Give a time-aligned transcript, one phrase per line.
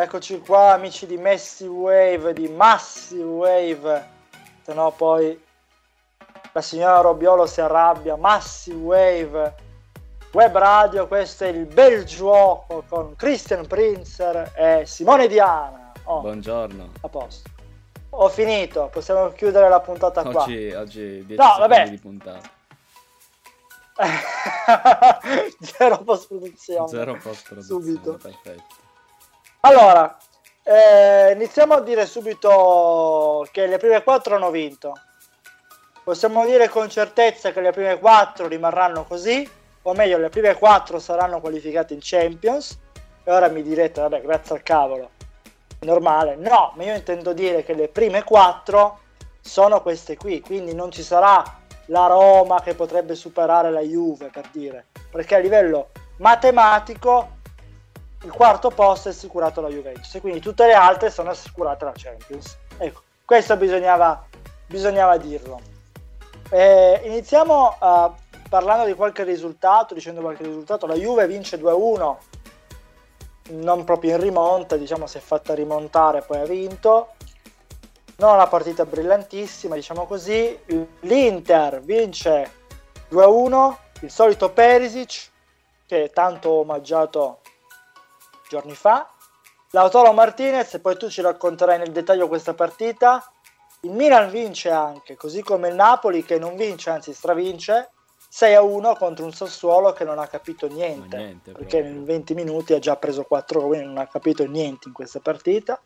[0.00, 4.08] Eccoci qua amici di Messi Wave, di Massive Wave,
[4.62, 5.38] se no poi
[6.52, 9.54] la signora Robiolo si arrabbia, Massive Wave,
[10.32, 15.92] Web Radio, questo è il bel gioco con Christian Prinzer e Simone Diana.
[16.04, 16.92] Oh, Buongiorno.
[17.02, 17.50] A posto.
[18.08, 20.80] Ho finito, possiamo chiudere la puntata oggi, qua.
[20.80, 21.90] Oggi 10 no, vabbè.
[21.90, 22.50] di puntata.
[25.60, 26.88] Zero post produzione.
[26.88, 27.82] Zero post produzione.
[27.82, 28.12] Subito.
[28.14, 28.79] Perfetto.
[29.62, 30.16] Allora,
[30.62, 34.94] eh, iniziamo a dire subito che le prime quattro hanno vinto.
[36.02, 39.46] Possiamo dire con certezza che le prime quattro rimarranno così,
[39.82, 42.78] o meglio, le prime quattro saranno qualificate in Champions.
[43.22, 45.10] E ora mi direte, vabbè, grazie al cavolo,
[45.80, 46.36] normale.
[46.36, 49.00] No, ma io intendo dire che le prime quattro
[49.42, 51.42] sono queste qui, quindi non ci sarà
[51.86, 57.39] la Roma che potrebbe superare la Juve, per dire, perché a livello matematico
[58.22, 61.94] il quarto posto è assicurato alla Juventus e quindi tutte le altre sono assicurate alla
[61.96, 62.58] Champions.
[62.76, 64.26] Ecco, questo bisognava,
[64.66, 65.60] bisognava dirlo.
[66.50, 68.12] Eh, iniziamo uh,
[68.48, 70.86] parlando di qualche risultato, dicendo qualche risultato.
[70.86, 72.16] La Juve vince 2-1,
[73.52, 77.14] non proprio in rimonta, diciamo si è fatta rimontare, poi ha vinto.
[78.16, 80.58] Non una partita brillantissima, diciamo così.
[81.00, 82.52] L'Inter vince
[83.10, 85.30] 2-1, il solito Perisic,
[85.86, 87.39] che è tanto omaggiato
[88.50, 89.08] giorni fa.
[89.70, 93.24] Lautaro Martinez, poi tu ci racconterai nel dettaglio questa partita.
[93.82, 97.92] Il Milan vince anche, così come il Napoli che non vince, anzi stravince,
[98.28, 102.34] 6 a 1 contro un Sassuolo che non ha capito niente, niente perché in 20
[102.34, 105.80] minuti ha già preso 4 quindi non ha capito niente in questa partita.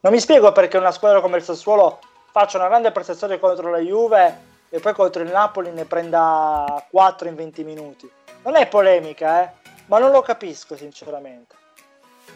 [0.00, 3.78] Non mi spiego perché una squadra come il Sassuolo faccia una grande prestazione contro la
[3.78, 8.10] Juve e poi contro il Napoli ne prenda 4 in 20 minuti.
[8.42, 9.52] Non è polemica, eh,
[9.86, 11.56] ma non lo capisco sinceramente.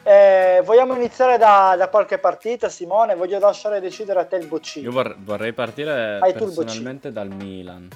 [0.03, 3.15] Eh, vogliamo iniziare da, da, qualche partita, Simone?
[3.15, 4.89] Voglio lasciare decidere a te il boccino.
[4.89, 7.89] Io vor- vorrei partire Hai personalmente dal Milan.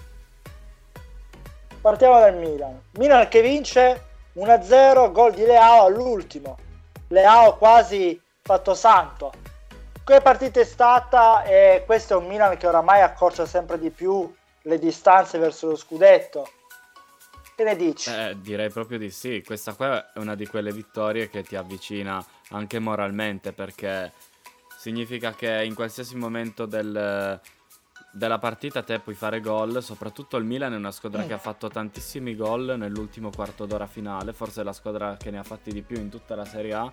[1.81, 2.81] Partiamo dal Milan.
[2.99, 4.03] Milan che vince
[4.35, 6.59] 1-0, gol di Leao all'ultimo.
[7.09, 9.33] Leao quasi fatto santo.
[10.05, 11.43] Che partita è stata?
[11.43, 15.77] E questo è un Milan che oramai accorcia sempre di più le distanze verso lo
[15.77, 16.49] scudetto
[17.57, 18.11] che ne dici?
[18.11, 19.43] Eh, direi proprio di sì.
[19.45, 24.13] Questa qua è una di quelle vittorie che ti avvicina anche moralmente perché
[24.77, 27.41] significa che in qualsiasi momento del,
[28.13, 29.83] della partita te puoi fare gol.
[29.83, 31.27] Soprattutto il Milan è una squadra mm.
[31.27, 35.39] che ha fatto tantissimi gol nell'ultimo quarto d'ora finale, forse è la squadra che ne
[35.39, 36.93] ha fatti di più in tutta la Serie A.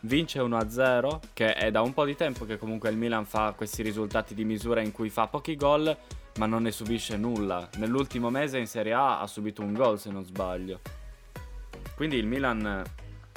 [0.00, 3.82] Vince 1-0, che è da un po' di tempo che comunque il Milan fa questi
[3.82, 5.96] risultati di misura in cui fa pochi gol
[6.36, 7.68] ma non ne subisce nulla.
[7.76, 10.80] Nell'ultimo mese in Serie A ha subito un gol se non sbaglio.
[11.94, 12.84] Quindi il Milan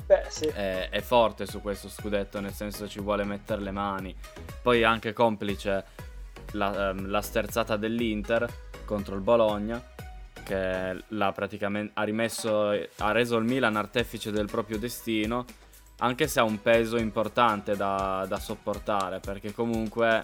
[0.06, 0.46] Beh, sì.
[0.46, 4.16] è, è, forte su questo scudetto, nel senso ci vuole mettere le mani.
[4.62, 5.86] Poi anche complice
[6.54, 8.48] la, ehm, la sterzata dell'Inter
[8.86, 9.82] contro il Bologna,
[10.44, 15.46] che ha, rimesso, ha reso il Milan artefice del proprio destino,
[16.00, 20.22] anche se ha un peso importante da, da sopportare, perché comunque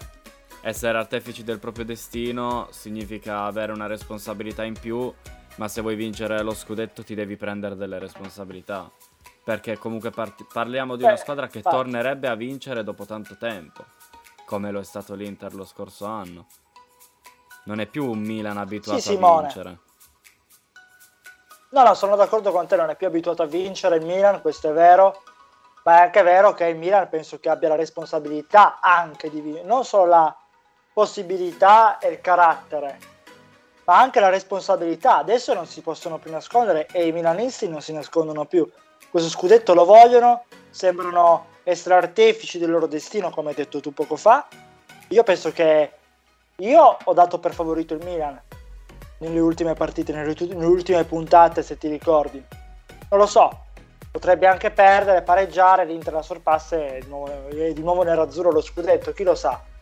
[0.66, 5.14] essere artefici del proprio destino significa avere una responsabilità in più,
[5.58, 8.90] ma se vuoi vincere lo scudetto ti devi prendere delle responsabilità.
[9.44, 13.84] Perché comunque part- parliamo di una squadra che tornerebbe a vincere dopo tanto tempo,
[14.44, 16.46] come lo è stato l'Inter lo scorso anno.
[17.66, 19.78] Non è più un Milan abituato sì, a vincere.
[21.70, 24.70] No, no, sono d'accordo con te, non è più abituato a vincere il Milan, questo
[24.70, 25.22] è vero,
[25.84, 29.64] ma è anche vero che il Milan penso che abbia la responsabilità anche di vincere,
[29.64, 30.36] non solo la
[30.96, 32.98] possibilità e il carattere,
[33.84, 35.18] ma anche la responsabilità.
[35.18, 38.66] Adesso non si possono più nascondere e i milanisti non si nascondono più.
[39.10, 44.16] Questo scudetto lo vogliono, sembrano essere artefici del loro destino, come hai detto tu poco
[44.16, 44.48] fa.
[45.08, 45.90] Io penso che
[46.56, 48.40] io ho dato per favorito il Milan
[49.18, 52.42] nelle ultime partite, nelle, nelle ultime puntate, se ti ricordi.
[53.10, 53.64] Non lo so,
[54.10, 58.62] potrebbe anche perdere, pareggiare, l'Inter la sorpassa e di nuovo, e di nuovo nerazzurro lo
[58.62, 59.74] scudetto, chi lo sa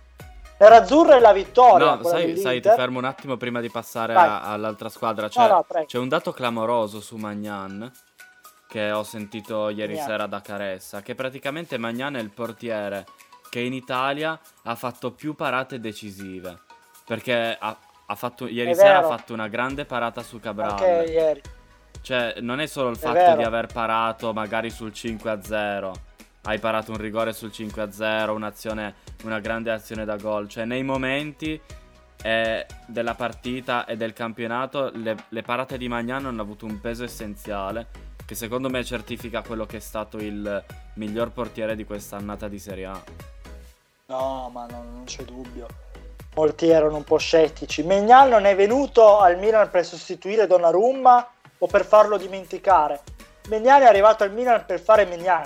[0.65, 1.95] Nerazzurra e la vittoria.
[1.95, 5.29] No, sai, sai, ti fermo un attimo prima di passare a, all'altra squadra.
[5.29, 7.91] Cioè, no, no, c'è un dato clamoroso su Magnan
[8.67, 10.05] che ho sentito ieri yeah.
[10.05, 13.07] sera da Caressa, che praticamente Magnan è il portiere
[13.49, 16.61] che in Italia ha fatto più parate decisive.
[17.07, 17.77] Perché ha,
[18.07, 20.71] ha fatto, ieri sera ha fatto una grande parata su Cabral.
[20.71, 21.43] Anche ieri.
[22.01, 23.37] Cioè, non è solo il è fatto vero.
[23.37, 26.13] di aver parato magari sul 5-0
[26.45, 28.95] hai parato un rigore sul 5-0, un'azione,
[29.25, 30.49] una grande azione da gol.
[30.49, 31.61] Cioè, nei momenti
[32.23, 37.05] eh, della partita e del campionato, le, le parate di Magnano hanno avuto un peso
[37.05, 38.13] essenziale.
[38.27, 40.65] che secondo me certifica quello che è stato il
[40.95, 43.03] miglior portiere di questa annata di Serie A.
[44.07, 45.67] No, ma no, non c'è dubbio.
[46.35, 47.83] Molti erano un po' scettici.
[47.83, 53.03] Megnan non è venuto al Milan per sostituire Donnarumma o per farlo dimenticare.
[53.49, 55.43] Megnan è arrivato al Milan per fare Megnan,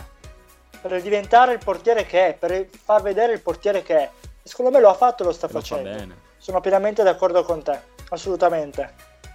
[0.81, 4.11] per diventare il portiere che è, per far vedere il portiere che è.
[4.23, 5.91] E secondo me lo ha fatto e lo sta Lo fa facendo.
[5.91, 6.17] bene.
[6.39, 7.79] Sono pienamente d'accordo con te,
[8.11, 8.95] assolutamente.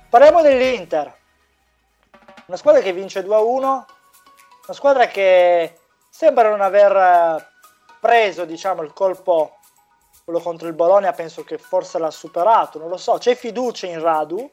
[0.10, 1.14] Parliamo dell'Inter.
[2.46, 3.86] Una squadra che vince 2-1, una
[4.70, 5.78] squadra che
[6.10, 7.48] sembra non aver eh,
[8.00, 9.58] preso, diciamo, il colpo
[10.24, 13.18] quello contro il Bologna, penso che forse l'ha superato, non lo so.
[13.18, 14.50] C'è fiducia in Radu,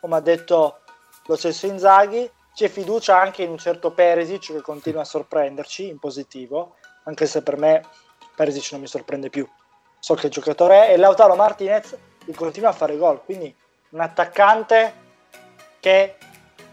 [0.00, 0.80] come ha detto
[1.26, 5.98] lo stesso Inzaghi, c'è fiducia anche in un certo Perisic che continua a sorprenderci in
[5.98, 7.82] positivo, anche se per me
[8.34, 9.48] Perisic non mi sorprende più.
[9.98, 13.54] So che il giocatore è e Lautaro Martinez che continua a fare gol, quindi
[13.90, 14.94] un attaccante
[15.80, 16.16] che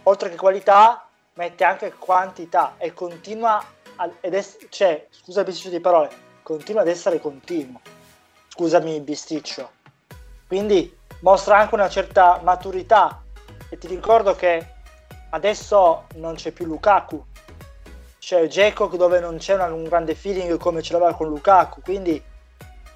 [0.03, 3.63] oltre che qualità mette anche quantità e continua
[3.95, 6.09] a, ed è, cioè, scusa il bisticcio di parole,
[6.43, 7.79] continua ad essere continuo.
[8.47, 9.71] Scusami bisticcio.
[10.47, 13.23] Quindi mostra anche una certa maturità
[13.69, 14.77] e ti ricordo che
[15.31, 17.23] adesso non c'è più Lukaku.
[18.19, 22.21] C'è Dzeko dove non c'è una- un grande feeling come ce l'aveva con Lukaku, quindi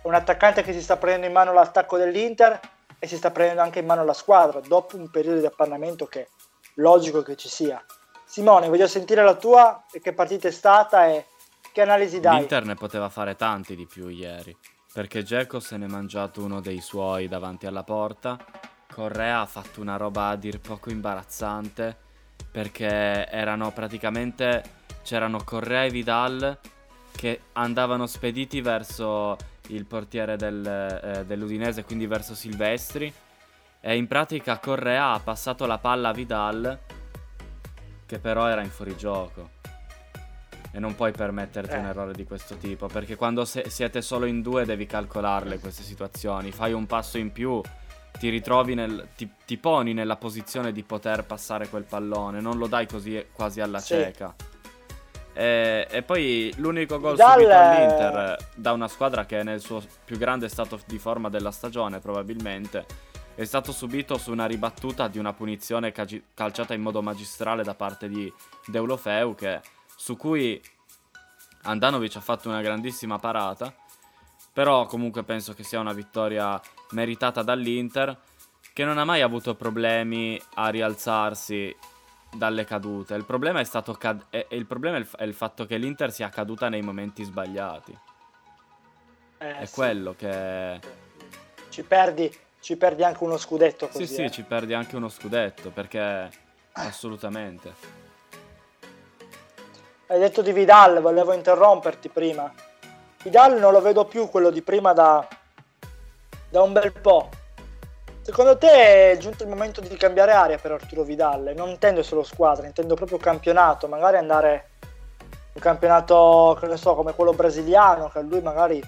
[0.03, 2.59] un attaccante che si sta prendendo in mano l'attacco dell'Inter
[2.99, 6.21] e si sta prendendo anche in mano la squadra dopo un periodo di appannamento che
[6.21, 6.27] è
[6.75, 7.83] logico che ci sia.
[8.25, 11.27] Simone, voglio sentire la tua e che partita è stata e
[11.71, 12.39] che analisi dai.
[12.39, 14.55] L'Inter ne poteva fare tanti di più ieri,
[14.91, 18.37] perché Dzeko se n'è mangiato uno dei suoi davanti alla porta,
[18.93, 21.97] Correa ha fatto una roba a dir poco imbarazzante,
[22.53, 24.63] perché erano praticamente,
[25.01, 26.59] c'erano Correa e Vidal
[27.11, 29.35] che andavano spediti verso
[29.69, 33.11] il portiere del, eh, dell'Udinese, quindi verso Silvestri,
[33.81, 36.79] e in pratica Correa ha passato la palla a Vidal,
[38.05, 39.49] che però era in fuorigioco.
[40.71, 41.77] E non puoi permetterti Eh.
[41.79, 45.81] un errore di questo tipo, perché quando se- siete solo in due devi calcolarle queste
[45.81, 46.51] situazioni.
[46.51, 47.59] Fai un passo in più,
[48.19, 49.09] ti ritrovi nel.
[49.15, 53.59] ti, ti poni nella posizione di poter passare quel pallone, non lo dai così quasi
[53.61, 53.95] alla Sì.
[53.95, 54.33] cieca.
[55.35, 59.61] E, e poi l'unico gol Dal- subito all'Inter eh, da una squadra che è nel
[59.61, 62.85] suo più grande stato di forma della stagione, probabilmente,
[63.35, 67.73] è stato subito su una ribattuta di una punizione cagi- calciata in modo magistrale da
[67.73, 68.31] parte di
[68.67, 69.59] Deulofeu, che,
[69.95, 70.61] su cui
[71.63, 73.73] Andanovic ha fatto una grandissima parata.
[74.53, 76.61] Però comunque penso che sia una vittoria
[76.93, 78.17] meritata dall'Inter,
[78.73, 81.75] che non ha mai avuto problemi a rialzarsi
[82.33, 83.13] dalle cadute.
[83.15, 85.77] Il problema è stato cad- è- il, problema è il, f- è il fatto che
[85.77, 87.95] l'Inter sia caduta nei momenti sbagliati.
[89.37, 89.73] Eh, È sì.
[89.73, 90.79] quello che...
[91.69, 94.07] Ci perdi, ci perdi anche uno scudetto così.
[94.07, 94.31] Sì, sì, eh.
[94.31, 96.29] ci perdi anche uno scudetto, perché
[96.73, 98.01] assolutamente.
[100.07, 102.51] Hai detto di Vidal, volevo interromperti prima.
[103.23, 105.27] Vidal non lo vedo più quello di prima da,
[106.53, 107.29] da un bel po'.
[108.21, 111.51] Secondo te è giunto il momento di cambiare aria per Arturo Vidal?
[111.55, 114.69] Non intendo solo squadra, intendo proprio campionato, magari andare
[115.53, 118.79] un campionato, che ne so, come quello brasiliano, che a lui magari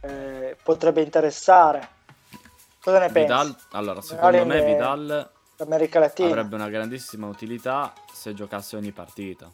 [0.00, 1.88] eh, potrebbe interessare.
[2.82, 3.20] Cosa ne pensi?
[3.20, 9.52] Vidal, allora, secondo Magari me Vidal avrebbe una grandissima utilità se giocasse ogni partita.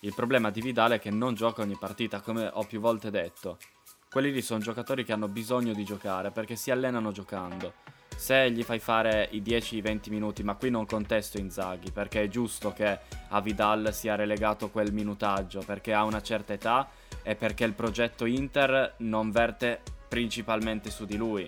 [0.00, 3.58] Il problema di Vidal è che non gioca ogni partita, come ho più volte detto.
[4.12, 7.72] Quelli lì sono giocatori che hanno bisogno di giocare perché si allenano giocando.
[8.14, 12.74] Se gli fai fare i 10-20 minuti, ma qui non contesto Inzaghi, perché è giusto
[12.74, 12.98] che
[13.30, 16.90] a Vidal sia relegato quel minutaggio, perché ha una certa età
[17.22, 21.46] e perché il progetto Inter non verte principalmente su di lui.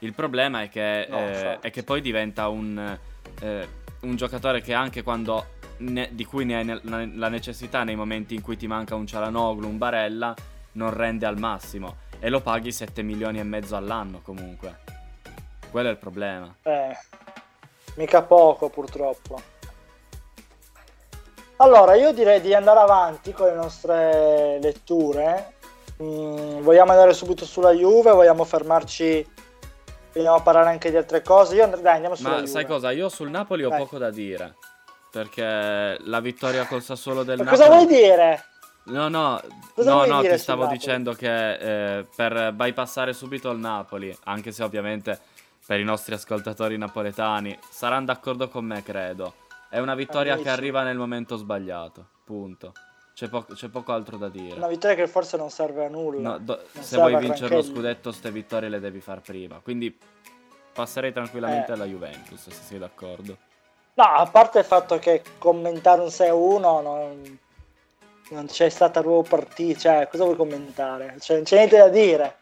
[0.00, 2.98] Il problema è che, No, eh, è che poi diventa un,
[3.40, 3.68] eh,
[4.00, 8.34] un giocatore che anche quando ne- di cui ne hai ne- la necessità nei momenti
[8.34, 10.34] in cui ti manca un Cialanoglu, un Barella,
[10.78, 14.78] non rende al massimo e lo paghi 7 milioni e mezzo all'anno comunque.
[15.70, 16.54] Quello è il problema.
[16.62, 16.96] Eh,
[17.96, 19.42] mica poco purtroppo.
[21.56, 25.54] Allora, io direi di andare avanti con le nostre letture.
[26.00, 28.12] Mm, vogliamo andare subito sulla Juve?
[28.12, 29.26] Vogliamo fermarci?
[30.14, 31.56] Vogliamo parlare anche di altre cose?
[31.56, 32.46] Io and- dai, andiamo sulla Ma Juve.
[32.46, 32.92] sai cosa?
[32.92, 33.78] Io sul Napoli ho Dai.
[33.80, 34.54] poco da dire.
[35.10, 37.62] Perché la vittoria col Sassuolo del Ma Napoli...
[37.62, 38.44] cosa vuoi dire?
[38.88, 39.40] No, no,
[39.76, 45.18] no, no, ti stavo dicendo che eh, per bypassare subito il Napoli, anche se ovviamente
[45.66, 49.34] per i nostri ascoltatori napoletani saranno d'accordo con me, credo.
[49.68, 50.48] È una vittoria Amici.
[50.48, 52.72] che arriva nel momento sbagliato, punto.
[53.14, 54.56] C'è, po- c'è poco altro da dire.
[54.56, 56.30] Una vittoria che forse non serve a nulla.
[56.30, 59.58] No, do- se vuoi vincere lo scudetto, ste vittorie le devi far prima.
[59.62, 59.94] Quindi
[60.72, 61.74] passerei tranquillamente Eh.
[61.74, 63.36] alla Juventus, se sei d'accordo.
[63.94, 67.38] No, a parte il fatto che commentare un 6-1 non,
[68.30, 71.16] non c'è stata proprio partita, cioè cosa vuoi commentare?
[71.18, 72.36] Cioè, non c'è niente da dire.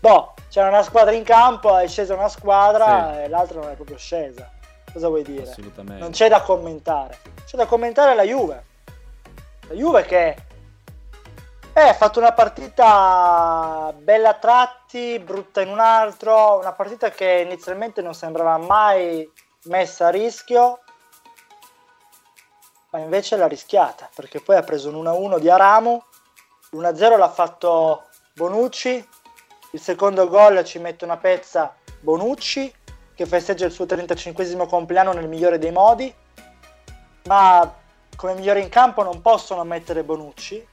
[0.00, 3.20] Boh, c'era una squadra in campo, è scesa una squadra sì.
[3.20, 4.50] e l'altra non è proprio scesa.
[4.92, 5.42] Cosa vuoi dire?
[5.42, 6.00] Assolutamente.
[6.00, 7.18] Non c'è da commentare.
[7.44, 8.64] C'è da commentare la Juve.
[9.68, 10.36] La Juve che
[11.72, 17.42] eh, ha fatto una partita bella a tratti, brutta in un altro, una partita che
[17.46, 19.30] inizialmente non sembrava mai
[19.64, 20.80] messa a rischio,
[22.90, 26.02] ma invece l'ha rischiata, perché poi ha preso un 1-1 di Aramu,
[26.70, 28.04] l'1-0 l'ha fatto
[28.34, 29.08] Bonucci,
[29.72, 32.74] il secondo gol ci mette una pezza Bonucci,
[33.14, 36.12] che festeggia il suo 35 compleanno nel migliore dei modi,
[37.24, 37.74] ma
[38.16, 40.66] come migliore in campo non possono mettere Bonucci,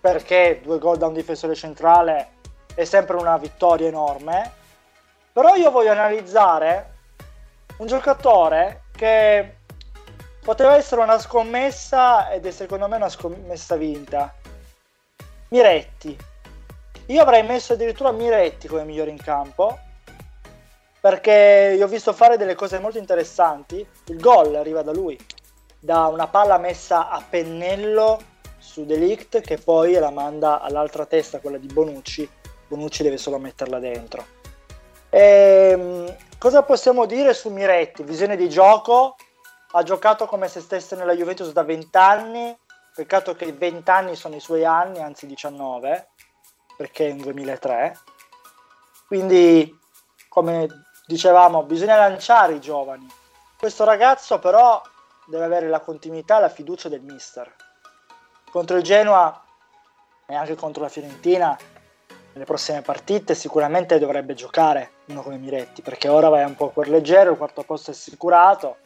[0.00, 2.32] perché due gol da un difensore centrale
[2.74, 4.52] è sempre una vittoria enorme,
[5.32, 6.90] però io voglio analizzare
[7.78, 9.58] un giocatore che
[10.42, 14.34] poteva essere una scommessa ed è secondo me una scommessa vinta.
[15.48, 16.16] Miretti.
[17.06, 19.78] Io avrei messo addirittura Miretti come migliore in campo
[21.00, 23.86] perché gli ho visto fare delle cose molto interessanti.
[24.06, 25.18] Il gol arriva da lui,
[25.78, 28.20] da una palla messa a pennello
[28.58, 32.28] su Delict che poi la manda all'altra testa, quella di Bonucci.
[32.68, 34.24] Bonucci deve solo metterla dentro.
[35.10, 38.04] E, ehm, cosa possiamo dire su Miretti?
[38.04, 39.16] Visione di gioco,
[39.74, 42.58] ha giocato come se stesse nella Juventus da 20 anni,
[42.94, 46.08] peccato che 20 anni sono i suoi anni, anzi 19,
[46.76, 47.98] perché è un 2003.
[49.06, 49.78] Quindi,
[50.28, 50.66] come
[51.06, 53.06] dicevamo, bisogna lanciare i giovani.
[53.58, 54.82] Questo ragazzo però
[55.26, 57.50] deve avere la continuità e la fiducia del mister.
[58.50, 59.42] Contro il Genoa
[60.26, 61.56] e anche contro la Fiorentina,
[62.34, 66.72] nelle prossime partite sicuramente dovrebbe giocare uno come Miretti, perché ora vai un po' a
[66.72, 68.78] cuor leggero, il quarto posto è assicurato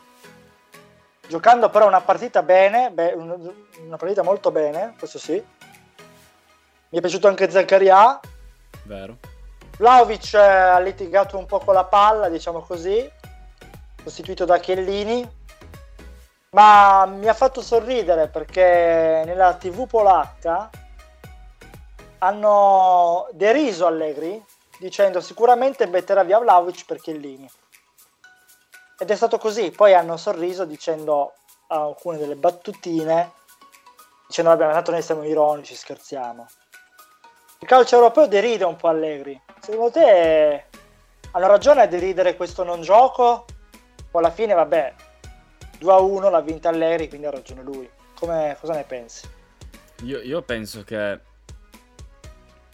[1.29, 5.33] giocando però una partita bene, beh, una partita molto bene, questo sì.
[6.89, 8.21] Mi è piaciuto anche Zaccaria.
[8.85, 9.17] Vero.
[9.79, 13.11] Vlaovic eh, ha litigato un po' con la palla, diciamo così,
[14.03, 15.29] sostituito da Chiellini,
[16.51, 20.71] ma mi ha fatto sorridere perché nella TV polacca
[22.19, 24.43] hanno deriso Allegri
[24.79, 27.49] dicendo sicuramente metterà via Vlaovic per Chiellini.
[28.99, 31.35] Ed è stato così, poi hanno sorriso dicendo
[31.69, 33.33] alcune delle battutine,
[34.27, 36.47] dicendo vabbè, tanto noi siamo ironici, scherziamo.
[37.61, 39.39] Il calcio europeo deride un po' Allegri.
[39.61, 40.65] Secondo te
[41.31, 43.45] hanno ragione a deridere questo non gioco?
[44.11, 44.95] Poi alla fine, vabbè,
[45.81, 47.91] 2-1 l'ha vinta Allegri, quindi ha ragione lui.
[48.19, 49.29] Come, cosa ne pensi?
[50.05, 51.21] Io, io penso che...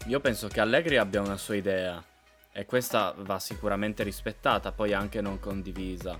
[0.05, 2.01] Io penso che Allegri abbia una sua idea
[2.53, 6.17] e questa va sicuramente rispettata, poi anche non condivisa.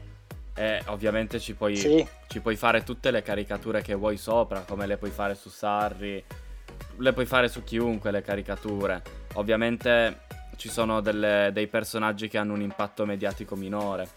[0.56, 2.06] E ovviamente ci puoi, sì.
[2.28, 6.24] ci puoi fare tutte le caricature che vuoi sopra, come le puoi fare su Sarri,
[6.98, 9.02] le puoi fare su chiunque le caricature.
[9.34, 10.22] Ovviamente
[10.58, 14.10] ci sono delle, dei personaggi che hanno un impatto mediatico minore,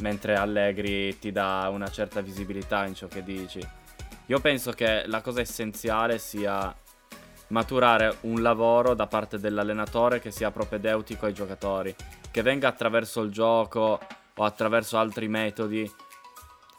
[0.00, 3.66] mentre Allegri ti dà una certa visibilità in ciò che dici.
[4.26, 6.74] Io penso che la cosa essenziale sia
[7.48, 11.94] maturare un lavoro da parte dell'allenatore che sia propedeutico ai giocatori,
[12.30, 14.00] che venga attraverso il gioco
[14.36, 15.90] o attraverso altri metodi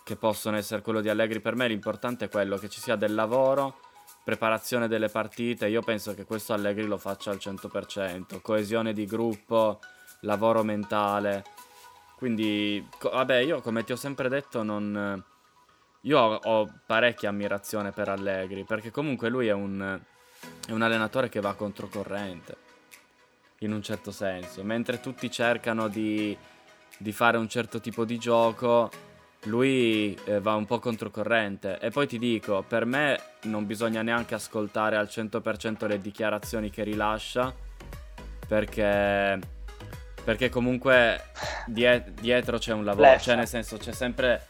[0.04, 1.40] che possono essere quello di Allegri.
[1.40, 3.80] Per me l'importante è quello che ci sia del lavoro,
[4.24, 5.68] preparazione delle partite.
[5.68, 9.80] Io penso che questo Allegri lo faccia al 100%, coesione di gruppo,
[10.22, 11.44] lavoro mentale.
[12.18, 15.24] Quindi, vabbè, io come ti ho sempre detto non...
[16.02, 20.00] Io ho, ho parecchia ammirazione per Allegri, perché comunque lui è un
[20.68, 22.56] è un allenatore che va controcorrente,
[23.60, 24.64] in un certo senso.
[24.64, 26.36] Mentre tutti cercano di,
[26.98, 28.90] di fare un certo tipo di gioco,
[29.46, 31.80] lui eh, va un po' controcorrente.
[31.80, 36.84] E poi ti dico, per me non bisogna neanche ascoltare al 100% le dichiarazioni che
[36.84, 37.54] rilascia,
[38.48, 39.40] perché,
[40.24, 41.32] perché comunque
[41.68, 43.24] die- dietro c'è un lavoro, Leffa.
[43.24, 44.48] cioè nel senso c'è sempre,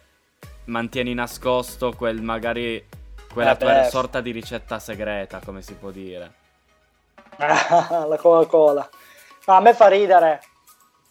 [0.66, 2.84] mantieni nascosto quel magari
[3.36, 6.34] quella eh, tua sorta di ricetta segreta, come si può dire.
[7.38, 8.89] la Coca-Cola.
[9.48, 10.42] No, a me fa ridere,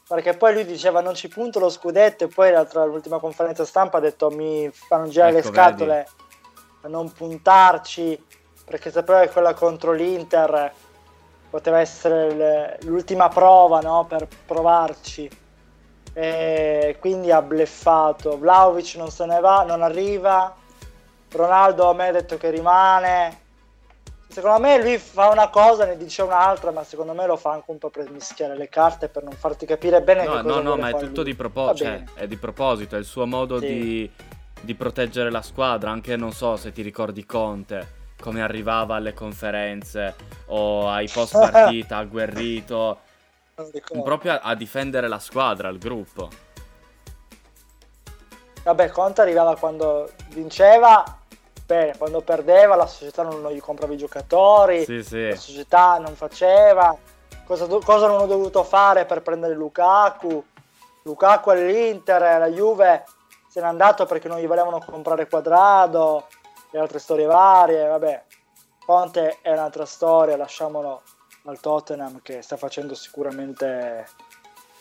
[0.09, 2.50] perché poi lui diceva non ci punto lo scudetto e poi
[2.87, 6.09] l'ultima conferenza stampa ha detto mi fanno girare ecco, le scatole vedi.
[6.81, 8.25] a non puntarci,
[8.64, 10.73] perché sapeva che quella contro l'Inter
[11.50, 14.07] poteva essere l'ultima prova no?
[14.07, 15.31] per provarci.
[16.16, 18.38] E quindi ha bleffato.
[18.38, 20.62] Vlaovic non se ne va, non arriva
[21.37, 23.43] Ronaldo a me ha detto che rimane.
[24.29, 27.71] Secondo me lui fa una cosa, ne dice un'altra, ma secondo me lo fa anche
[27.71, 30.88] un po' per mischiare le carte, per non farti capire bene no, No, no, ma
[30.88, 33.67] è tutto di proposito, cioè, è di proposito, è il suo modo sì.
[33.67, 34.11] di,
[34.61, 40.17] di proteggere la squadra, anche non so se ti ricordi Conte, come arrivava alle conferenze
[40.47, 42.99] o ai post partita, agguerrito,
[44.03, 46.29] proprio a, a difendere la squadra, il gruppo.
[48.64, 51.05] Vabbè, Conte arrivava quando vinceva,
[51.66, 55.28] bene, quando perdeva la società non, non gli comprava i giocatori, Sì, sì.
[55.28, 56.97] la società non faceva,
[57.47, 60.44] cosa, cosa non ho dovuto fare per prendere Lukaku,
[61.02, 63.04] Lukaku all'Inter, la Juve
[63.49, 66.26] se n'è andato perché non gli volevano comprare Quadrado
[66.73, 68.25] e altre storie varie, vabbè,
[68.85, 71.02] Conte è un'altra storia, lasciamolo
[71.44, 74.06] al Tottenham che sta facendo sicuramente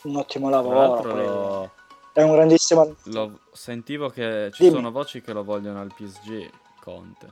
[0.03, 1.69] un ottimo lavoro,
[2.13, 2.95] è un grandissimo...
[3.03, 4.75] lo- sentivo che ci Dimmi.
[4.75, 6.49] sono voci che lo vogliono al PSG,
[6.83, 7.31] Conte.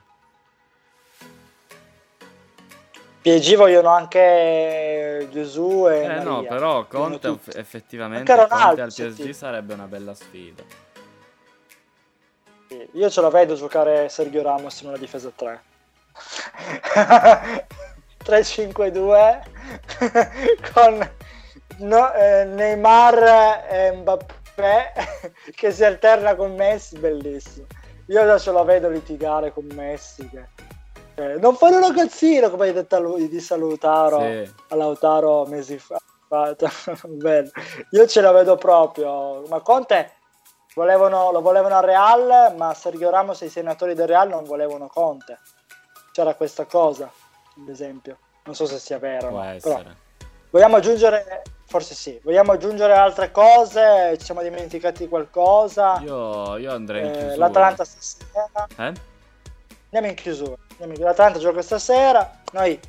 [3.21, 6.23] PSG vogliono anche Gesù e Eh Maria.
[6.23, 9.33] no, però Conte eff- effettivamente Anche Conte al PSG senti.
[9.33, 10.63] sarebbe una bella sfida.
[12.69, 15.61] Sì, Io ce la vedo giocare Sergio Ramos in una difesa 3.
[18.23, 19.41] 3-5-2
[20.73, 21.11] con
[21.79, 24.93] no- eh, Neymar e Mbappé
[25.53, 27.65] che si alterna con Messi, bellissimo.
[28.07, 30.27] Io ce la vedo litigare con Messi.
[30.29, 30.47] Che,
[31.15, 34.53] eh, non fare un ragazzino come hai detto a lui di salutaro Sì.
[34.69, 35.99] a Lautaro mesi fa.
[37.91, 39.43] Io ce la vedo proprio.
[39.47, 40.13] Ma Conte
[40.75, 44.87] volevano, lo volevano al Real, ma Sergio Ramos e i senatori del Real non volevano
[44.87, 45.39] Conte.
[46.13, 47.11] C'era questa cosa,
[47.57, 48.17] ad esempio.
[48.43, 49.27] Non so se sia vero.
[49.27, 49.83] Può no, essere.
[49.83, 49.89] Però
[50.51, 54.15] vogliamo aggiungere, forse sì, vogliamo aggiungere altre cose?
[54.19, 55.99] Ci siamo dimenticati qualcosa?
[56.01, 57.35] Io, io andrei in Eh, chiusura.
[57.37, 58.67] L'Atalanta stasera.
[58.77, 58.93] Eh?
[59.85, 60.55] Andiamo in chiusura.
[60.77, 62.39] In- L'Atalanta gioca stasera.
[62.51, 62.79] Noi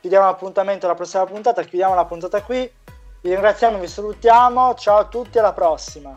[0.00, 1.62] chiudiamo l'appuntamento alla prossima puntata.
[1.62, 2.70] Chiudiamo la puntata qui.
[3.20, 4.74] Vi ringraziamo, vi salutiamo.
[4.74, 6.16] Ciao a tutti, alla prossima.